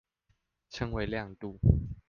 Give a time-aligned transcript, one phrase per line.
[0.71, 1.59] 稱為亮度